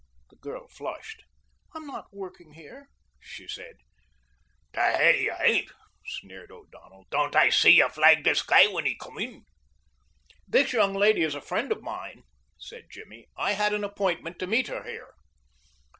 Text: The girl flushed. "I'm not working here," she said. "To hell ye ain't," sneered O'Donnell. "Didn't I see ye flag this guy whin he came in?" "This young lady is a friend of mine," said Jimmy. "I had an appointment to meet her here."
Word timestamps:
The 0.31 0.35
girl 0.37 0.67
flushed. 0.67 1.25
"I'm 1.75 1.85
not 1.85 2.11
working 2.11 2.53
here," 2.53 2.89
she 3.19 3.47
said. 3.47 3.75
"To 4.73 4.81
hell 4.81 5.13
ye 5.13 5.29
ain't," 5.39 5.71
sneered 6.07 6.51
O'Donnell. 6.51 7.05
"Didn't 7.11 7.35
I 7.35 7.49
see 7.51 7.69
ye 7.69 7.87
flag 7.87 8.23
this 8.23 8.41
guy 8.41 8.65
whin 8.65 8.87
he 8.87 8.95
came 8.97 9.19
in?" 9.19 9.45
"This 10.47 10.73
young 10.73 10.95
lady 10.95 11.21
is 11.21 11.35
a 11.35 11.39
friend 11.39 11.71
of 11.71 11.83
mine," 11.83 12.23
said 12.57 12.87
Jimmy. 12.89 13.27
"I 13.37 13.51
had 13.51 13.73
an 13.75 13.83
appointment 13.83 14.39
to 14.39 14.47
meet 14.47 14.69
her 14.69 14.81
here." 14.85 15.13